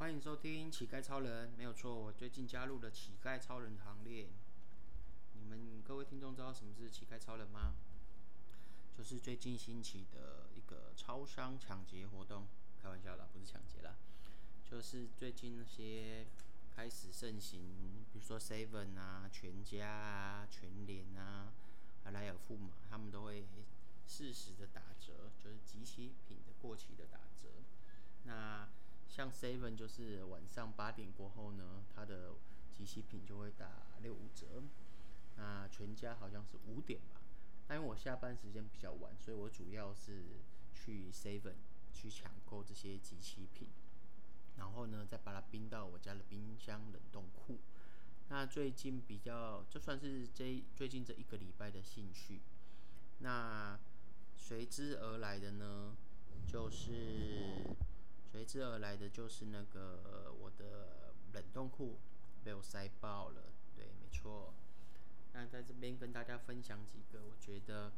[0.00, 4.30] 欢迎收听乞丐超人，没有错，我最近加入了乞丐超人行列。
[5.34, 7.74] 你们各位听众知道什么是乞丐超人吗？
[8.96, 12.46] 就是最近兴起的一个超商抢劫活动，
[12.82, 13.94] 开玩笑啦，不是抢劫啦，
[14.64, 16.26] 就是最近那些
[16.74, 21.52] 开始盛行，比如说 Seven 啊、全家啊、全联啊、
[22.04, 23.44] 莱尔富嘛，他们都会
[24.06, 27.48] 适时的打折，就是即期品的过期的打折。
[28.24, 28.66] 那
[29.10, 32.34] 像 Seven 就是晚上八点过后呢，它的
[32.72, 33.68] 即期品就会打
[34.00, 34.62] 六五折。
[35.36, 37.20] 那全家好像是五点吧。
[37.68, 40.22] 那因为我下班时间比较晚，所以我主要是
[40.72, 41.54] 去 Seven
[41.92, 43.68] 去抢购这些即期品，
[44.56, 47.58] 然后呢再把它冰到我家的冰箱冷冻库。
[48.28, 52.40] 那最近比较，就算是这最近这一个礼拜的兴趣。
[53.18, 53.76] 那
[54.36, 55.96] 随之而来的呢，
[56.46, 57.64] 就是。
[58.30, 61.98] 随之而来的就是那个我的冷冻库
[62.44, 63.42] 被我塞爆了，
[63.74, 64.54] 对，没错。
[65.32, 67.92] 那在这边跟大家分享几个我觉得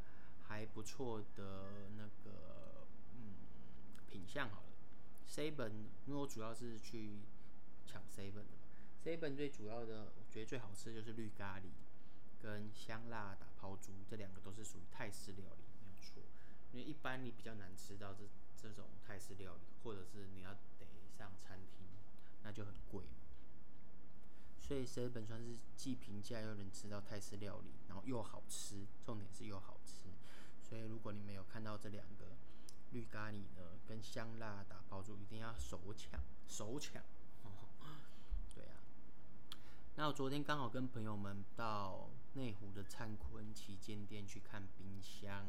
[0.48, 3.34] 还不错的那个嗯
[4.08, 4.68] 品相好了。
[5.28, 5.72] Seven，
[6.06, 7.20] 因为我主要是去
[7.86, 8.68] 抢 Seven 的嘛。
[9.04, 11.64] Seven 最主要的，我觉得最好吃的就是绿咖喱
[12.42, 16.22] 跟香辣打抛猪，这两个都是属于泰式料理，没有错。
[16.72, 18.24] 因为一般你比较难吃到这。
[18.62, 20.86] 这种泰式料理，或者是你要得
[21.18, 21.88] 上餐厅，
[22.44, 23.04] 那就很贵。
[24.60, 30.08] 所以石本川是既平价又能吃到泰式料理，然后又好吃，重点是又好吃。
[30.62, 32.36] 所以如果你没有看到这两个
[32.92, 37.02] 绿咖喱呢，跟香辣打包住，一定要手抢，手抢。
[38.54, 38.78] 对啊。
[39.96, 45.44] 那我昨天刚好跟朋友们到内湖的灿坤旗舰店去看冰箱，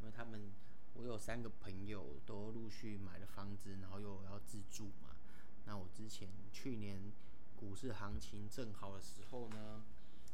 [0.00, 0.52] 因为他们。
[0.94, 5.16] 我有三个朋友都陆续买了房子，然后又要自住嘛。
[5.64, 7.12] 那我之前去年
[7.56, 9.84] 股市行情正好的时候呢，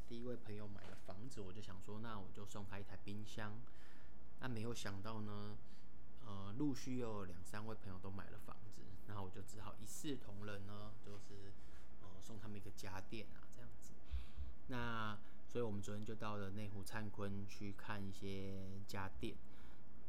[0.09, 3.53] 第一位朋友买了房子，我就想说，那我就送他一台冰箱。
[4.41, 5.57] 那没有想到呢，
[6.25, 11.53] 呃，陆续又有两三位朋友都买了房子，然后我就只好一视同仁呢，就是
[12.01, 13.93] 呃送他们一个家电啊，这样子。
[14.69, 19.37] 那所以我们昨天就到了内湖灿坤去看一些家电。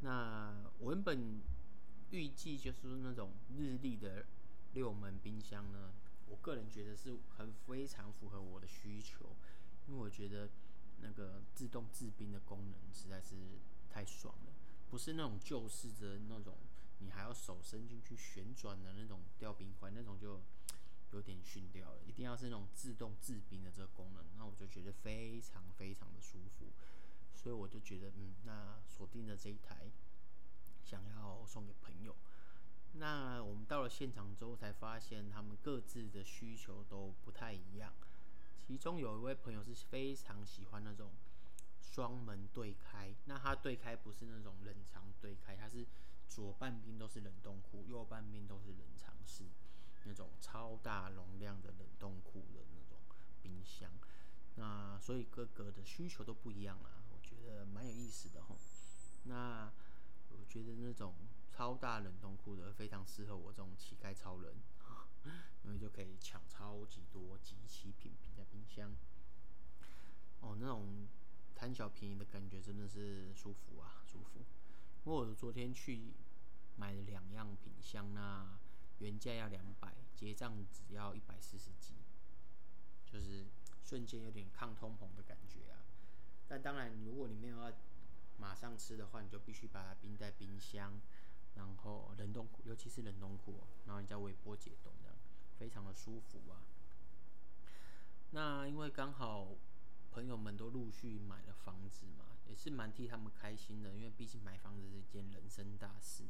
[0.01, 1.41] 那我原本
[2.11, 4.25] 预计就是那种日立的
[4.73, 5.91] 六门冰箱呢，
[6.27, 9.35] 我个人觉得是很非常符合我的需求，
[9.87, 10.49] 因为我觉得
[11.01, 13.35] 那个自动制冰的功能实在是
[13.89, 14.53] 太爽了，
[14.89, 16.55] 不是那种旧式的那种，
[16.99, 20.41] 你还要手伸进去旋转的那种吊冰块，那种就
[21.11, 26.71] 有点逊掉了，一定要是那种自动制冰的这个功能，那我就觉得非常非常的舒服。
[27.37, 29.91] 所以我就觉得，嗯，那锁定了这一台，
[30.83, 32.15] 想要送给朋友。
[32.93, 37.93] 那我们到了现场之后，才发现他们各自的需求都不太一样。
[38.65, 41.11] 其中有一位朋友是非常喜欢那种
[41.79, 45.85] 双门对开，那他对开不是那种冷藏对开，它是
[46.27, 49.45] 左半边都是冷冻库，右半边都是冷藏室，
[50.05, 52.97] 那种超大容量的冷冻库的那种
[53.41, 53.91] 冰箱。
[54.55, 56.96] 那所以各个的需求都不一样啊。
[57.47, 58.57] 呃蛮有意思的吼，
[59.23, 59.71] 那
[60.29, 61.13] 我觉得那种
[61.49, 64.53] 超大冷冻库的非常适合我这种乞丐超人，
[65.63, 68.95] 因为就可以抢超级多即期品在冰箱。
[70.41, 71.07] 哦，那种
[71.55, 74.45] 贪小便宜的感觉真的是舒服啊，舒服。
[75.05, 76.13] 因为我昨天去
[76.75, 78.57] 买了两样品箱，那
[78.99, 81.95] 原价要两百，结账只要一百四十几，
[83.05, 83.47] 就是
[83.83, 85.76] 瞬间有点抗通膨的感觉啊。
[86.47, 87.71] 但当然，如果你没有要
[88.37, 90.93] 马上吃的话，你就必须把它冰在冰箱，
[91.55, 95.15] 然后冷冻库，尤其是冷冻库，然后你再微波解冻，这样
[95.57, 96.63] 非常的舒服啊。
[98.31, 99.55] 那因为刚好
[100.11, 106.25] 朋友们都陆续买了房子嘛，也是蛮替他们开心的，因为毕竟买房子是一件人生大事。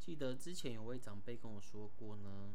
[0.00, 2.54] 记得之前有位长辈跟我说过呢，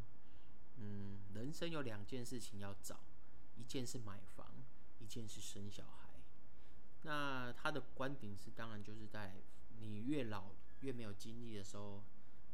[0.77, 2.99] 嗯，人生有两件事情要找，
[3.55, 4.45] 一件是买房，
[4.99, 6.08] 一件是生小孩。
[7.03, 9.35] 那他的观点是，当然就是在
[9.79, 10.51] 你越老
[10.81, 12.03] 越没有精力的时候，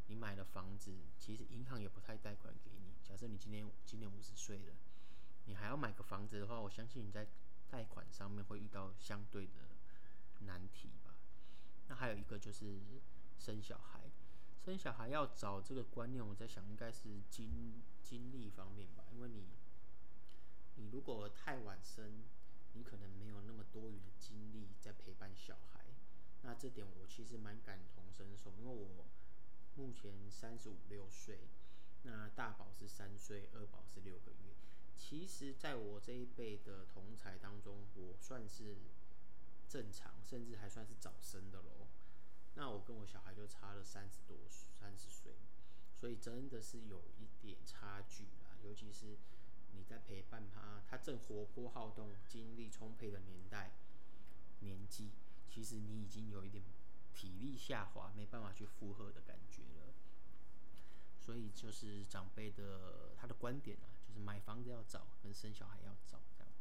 [0.07, 2.94] 你买了房子，其实银行也不太贷款给你。
[3.03, 4.75] 假设你今年今年五十岁了，
[5.45, 7.27] 你还要买个房子的话，我相信你在
[7.71, 9.53] 贷款上面会遇到相对的
[10.42, 11.15] 难题吧。
[11.88, 12.80] 那还有一个就是
[13.39, 14.12] 生小孩，
[14.63, 19.47] 生小孩要找这个观念，我在想应该是精精力方面吧，因为你
[20.75, 22.24] 你如果太晚生。
[22.75, 25.86] 你可能没有那么多余的精力在陪伴小孩，
[26.44, 29.06] 那这点我其实蛮感同身受，因为我
[29.75, 31.48] 目前三十五六岁，
[32.04, 34.54] 那大宝是三岁，二宝是六个月。
[34.98, 38.78] 其实，在我这一辈的同才当中，我算是
[39.68, 41.88] 正常，甚至还算是早生的喽。
[42.56, 45.36] 那我跟我小孩就差了三十多三十岁，
[45.94, 48.57] 所以真的是有一点差距啦。
[48.63, 49.18] 尤其是
[49.75, 53.72] 你在陪伴他，他正活泼好动、精力充沛的年代
[54.62, 55.12] 年纪，
[55.50, 56.63] 其实你已经有一点
[57.13, 59.94] 体力下滑，没办法去负荷的感觉了。
[61.19, 66.51] 所以就是长辈的他的观点啊，就是买房子要早，跟生小孩要早这样。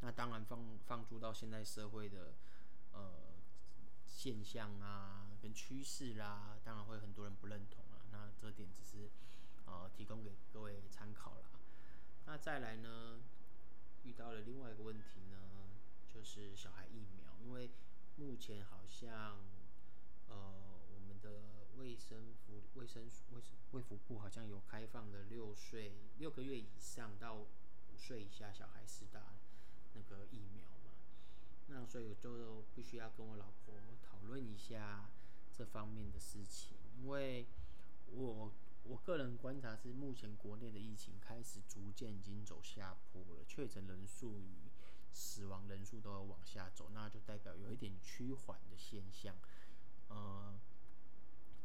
[0.00, 2.34] 那当然放放逐到现在社会的
[2.92, 3.12] 呃
[4.06, 5.20] 现象啊。
[5.44, 8.00] 跟趋势啦，当然会很多人不认同啊。
[8.10, 9.10] 那这点只是，
[9.66, 11.53] 呃，提供给各位参考啦。
[12.26, 13.20] 那再来呢，
[14.02, 15.38] 遇到了另外一个问题呢，
[16.08, 17.70] 就是小孩疫苗，因为
[18.16, 19.38] 目前好像，
[20.28, 20.52] 呃，
[20.92, 27.46] 我们的卫生服卫生卫生卫福部好像有开放了六岁六个月以上到五
[27.96, 29.34] 岁以下小孩施打
[29.94, 30.92] 那个疫苗嘛。
[31.68, 35.08] 那所以我就必须要跟我老婆讨论一下。
[35.56, 37.46] 这方面的事情，因为
[38.10, 38.50] 我
[38.84, 44.70] 我个人观察是，目前国内的疫情开始逐渐已经走下坡了，确诊人数与
[45.12, 49.36] 死亡人数都有往下走，那就代表有一点趋缓的现象。
[50.08, 50.58] 呃，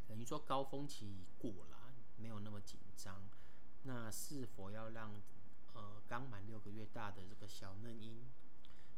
[0.08, 3.30] 等于说高峰期已过了，没有那么紧张。
[3.84, 5.22] 那是否要让
[5.74, 8.30] 呃刚满六个月大的这个小嫩婴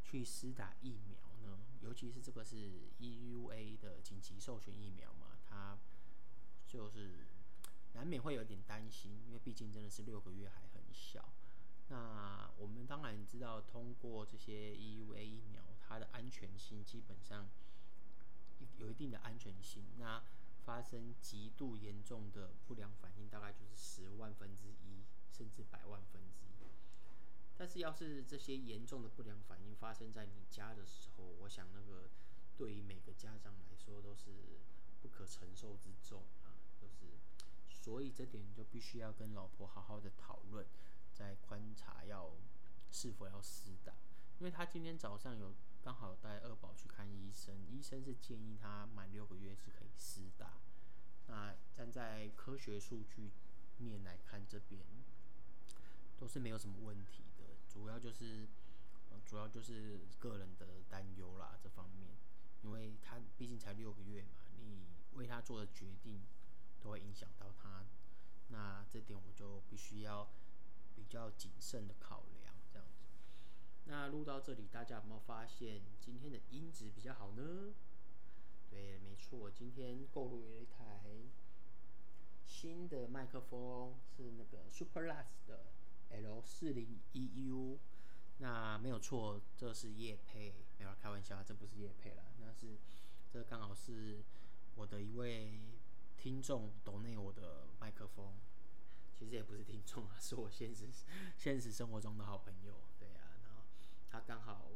[0.03, 1.59] 去施打疫苗呢？
[1.81, 5.77] 尤其是这个是 EUA 的紧急授权疫苗嘛，它
[6.67, 7.25] 就是
[7.93, 11.29] 难免会有点担心，因为毕竟真的是六个月还很小。
[11.89, 17.49] 那我们当然知道，通过这些 EUA 疫苗，它的安全性基本上
[18.77, 19.83] 有一定的安全性。
[19.97, 20.23] 那
[20.63, 26.69] 发生极度严重的不良反应，大概就是十万分之一，甚至百万分之一。
[27.57, 32.09] 但是，要是这些严重的不良反应发生在你家的时候，我想那个
[32.57, 34.59] 对于每个家长来说都是
[35.01, 36.23] 不可承受之重，
[37.81, 40.65] 所以这点就必须要跟老婆好好的讨论，
[41.11, 42.31] 再观察要
[42.91, 43.91] 是否要施打。
[44.39, 50.53] 因为他今天早上有刚好带二宝去看医生，医生是建议他满六个月是可以施打。
[51.27, 53.31] 那站在科学数据
[53.77, 54.83] 面来看，这边
[56.17, 57.55] 都是没有什么问题的。
[57.67, 58.47] 主要就是，
[59.25, 62.11] 主要就是个人的担忧啦，这方面，
[62.63, 66.21] 因为他毕竟才六个月嘛，你为他做的决定
[66.81, 67.85] 都会影响到他，
[68.49, 70.27] 那这点我就必须要
[70.95, 73.05] 比较谨慎的考量，这样子。
[73.85, 77.73] 那录到这里，大家有没有发现今天的音质比较好呢？
[78.69, 81.01] 对，没错，今天购入了一台
[82.45, 85.71] 新的麦克风，是那个 Superlux 的。
[86.13, 87.77] L 四零 EU
[88.39, 92.77] 那没有错，这是叶配，没有开玩笑，这不是叶配了，那是
[93.31, 94.21] 这刚好是
[94.75, 95.57] 我的一位
[96.21, 98.35] 听众抖内我的麦克风，
[99.17, 100.87] 其实也不是听众啊， 是我现实
[101.35, 103.63] 现实生活中的好朋友，对啊，然后
[104.07, 104.69] 他刚好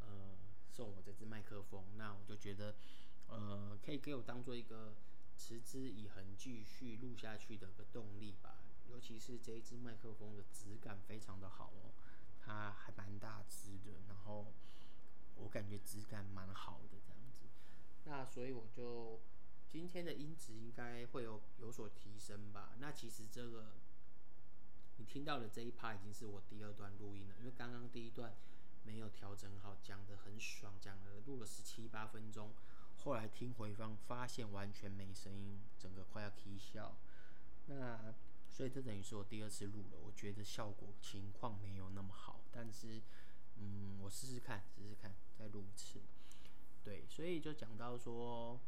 [0.00, 0.38] 呃
[0.72, 2.74] 送我这支麦克风，那我就觉得
[3.28, 4.94] 呃可以给我当做一个
[5.36, 8.56] 持之以恒继续录下去的一个动力吧。
[8.88, 11.92] 尤其是这一支麦克风的质感非常的好哦，
[12.40, 14.46] 它还蛮大支的，然后
[15.36, 17.46] 我感觉质感蛮好的这样子。
[18.06, 19.20] 那所以我就
[19.70, 22.74] 今天的音质应该会有有所提升吧。
[22.78, 23.76] 那其实这个
[24.96, 28.34] 你听到的这一趴已经是我第二段录音了，因为刚刚第一段
[28.84, 32.52] 没有调整好，讲得很爽，讲了录了十七八分钟，
[32.98, 36.96] 后来听回放发现完全没声音，整个快要啼笑。
[37.66, 38.12] 那
[38.48, 43.00] 所以这等于是我第二次录了，我觉得效果情况没有那么好，但是，
[43.56, 46.00] 嗯，我试试看，试试看，再录一次。
[46.82, 48.58] 对，所以就讲到说，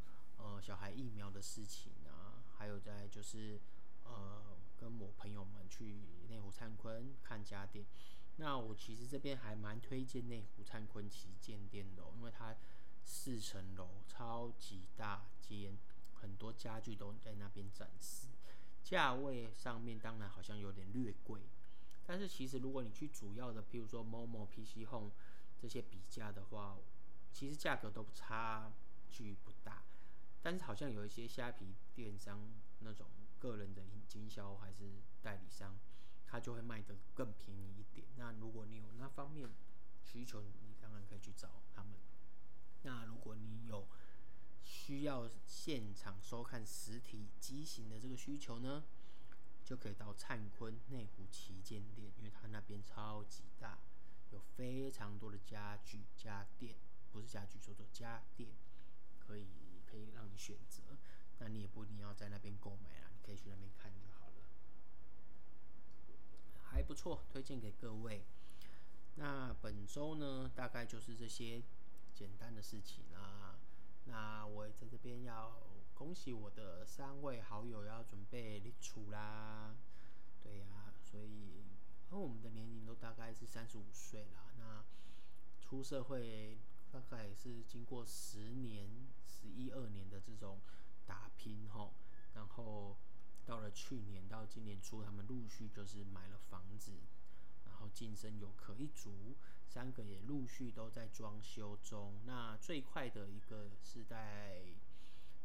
[0.43, 3.61] 呃，小孩疫苗的事情啊，还有在就是，
[4.03, 7.87] 呃，跟我朋友们去内湖灿坤看家电。
[8.37, 12.57] 那我其实这边还蛮推荐内湖灿坤旗舰店的，因为它
[13.05, 15.79] 四层楼超级大间，
[16.15, 18.27] 很多家具都在那边展示。
[18.83, 21.41] 价位上面当然好像有点略贵，
[22.05, 25.13] 但是其实如果你去主要的，譬如说 Momo、PC Home
[25.57, 26.77] 这些比价的话，
[27.33, 28.73] 其实价格都差
[29.09, 29.85] 距不大。
[30.43, 33.07] 但是好像有一些虾皮电商那种
[33.39, 35.79] 个人的经销还是代理商，
[36.27, 38.09] 他就会卖得更便宜一点。
[38.17, 39.49] 那如果你有那方面
[40.03, 41.93] 需求，你当然可以去找他们。
[42.83, 43.87] 那如果你有
[44.65, 48.83] 需要现场收看实体机型的这个需求呢，
[49.65, 53.79] 就可以到灿坤内湖旗舰店，因为它那边超级大，
[54.33, 56.75] 有非常多的家具家电，
[57.13, 58.51] 不是家具，说做家电，
[59.21, 59.62] 可以。
[61.73, 64.45] 不一定要在那边购买啦，你可以去那边看就好了，
[66.63, 68.25] 还不错，推荐给各位。
[69.17, 71.63] 那本周呢，大概就是这些
[72.15, 73.59] 简单的事情啦。
[74.07, 75.61] 那我也在这边要
[75.95, 79.75] 恭喜我的三位好友要准备立储啦。
[80.43, 81.63] 对呀、所以
[82.11, 84.53] 因为我们的年龄都大概是三十五岁啦。
[84.59, 84.83] 那
[85.61, 86.59] 出社会
[86.91, 88.89] 大概也是经过十年、
[89.25, 90.59] 十一二年的这种
[91.13, 91.93] 打拼吼，
[92.33, 92.97] 然后
[93.45, 96.93] 到了去年到今年初，他们陆续就是买了房子。
[97.67, 102.21] 然后晋升有可一族，三个也陆续都在装修中。
[102.25, 104.63] 那最快的一个是在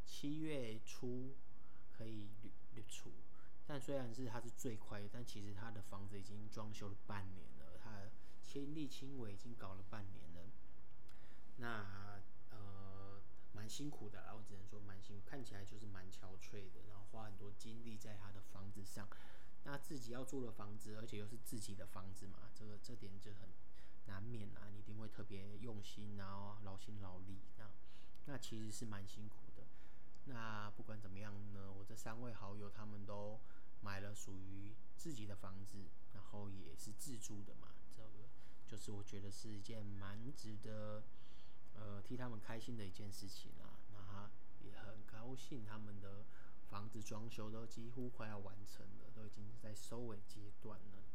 [0.06, 1.36] 七月初
[1.92, 3.12] 可以立立储，
[3.66, 8.08] 但虽然是他是最快的，但其实他的房子已经装修了半年了，他
[8.44, 10.52] 亲力亲为已经搞了半年了。
[11.58, 12.07] 那
[13.58, 19.10] 蛮辛苦的，然后只能说蛮辛苦，看起来就是蛮憔悴的，然后花很多精力在他的房子上。
[19.64, 23.50] 那自己要住的房子，而且又是自己的房子嘛，这个这点就很
[24.06, 27.68] 难免啊，你一定会特别用心，然后劳心劳力那。
[28.30, 29.66] 那其实是蛮辛苦的。
[30.26, 33.40] 那不管怎么样呢，我这三位好友他们都
[33.82, 38.28] 买了属于自己的房子，然后也是自住的嘛，这个
[38.68, 41.04] 就是我觉得是一件蛮值得
[41.78, 43.80] 呃替他们开心的一件事情啊。
[43.94, 44.30] 那
[44.68, 46.26] 也很高兴他们的。
[46.70, 51.06] 房子装修都几乎快要完成了，都已经在收尾阶段了。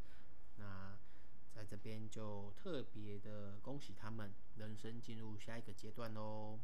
[0.57, 0.97] 那
[1.55, 6.59] 在这边就特别的恭喜他们，人生进入下一个阶段喽。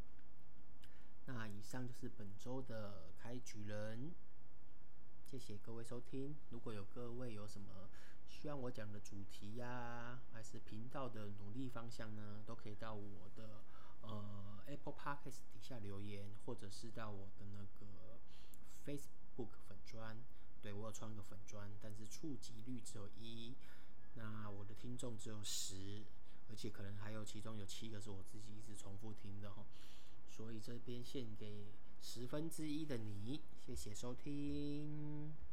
[1.27, 4.11] 那以上就是本周的开局人，
[5.23, 6.35] 谢谢各位收听。
[6.49, 7.91] 如果有各位有什么
[8.27, 13.58] 需要我讲的主题呀、还是频道的努力方向呢，都可以到我的
[14.69, 17.89] Apple Podcast 底下留言，或者是到我的那个。
[18.87, 20.17] Facebook 粉专，
[20.63, 23.55] 对，我有创个粉专，但是触及率只有一，
[24.15, 26.07] 那我的听众只有十，
[26.49, 29.67] 而且可能还有其中有七个是我自己一直重复听的吼，
[30.31, 31.67] 所以这边献给
[32.01, 35.48] 十分之一的你，谢谢收听。